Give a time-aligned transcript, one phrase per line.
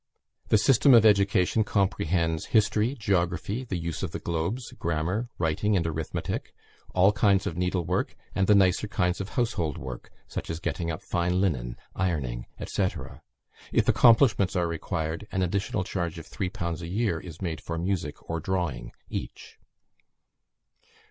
[0.47, 5.85] The system of education comprehends history, geography, the use of the globes, grammar, writing and
[5.85, 6.55] arithmetic,
[6.95, 11.03] all kinds of needlework, and the nicer kinds of household work such as getting up
[11.03, 12.87] fine linen, ironing, &c.
[13.71, 16.81] If accomplishments are required, an additional charge of 3_l_.
[16.81, 19.59] a year is made for music or drawing, each."